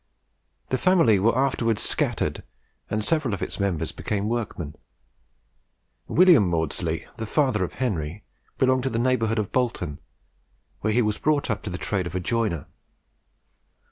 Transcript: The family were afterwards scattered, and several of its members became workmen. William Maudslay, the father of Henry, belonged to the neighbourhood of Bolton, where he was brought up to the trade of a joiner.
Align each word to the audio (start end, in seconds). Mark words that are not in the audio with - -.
The 0.69 0.79
family 0.79 1.19
were 1.19 1.37
afterwards 1.37 1.83
scattered, 1.83 2.41
and 2.89 3.05
several 3.05 3.35
of 3.35 3.41
its 3.43 3.59
members 3.59 3.91
became 3.91 4.27
workmen. 4.27 4.75
William 6.07 6.49
Maudslay, 6.49 7.05
the 7.17 7.27
father 7.27 7.63
of 7.63 7.73
Henry, 7.73 8.23
belonged 8.57 8.81
to 8.81 8.89
the 8.89 8.97
neighbourhood 8.97 9.37
of 9.37 9.51
Bolton, 9.51 9.99
where 10.79 10.91
he 10.91 11.03
was 11.03 11.19
brought 11.19 11.51
up 11.51 11.61
to 11.61 11.69
the 11.69 11.77
trade 11.77 12.07
of 12.07 12.15
a 12.15 12.19
joiner. 12.19 12.65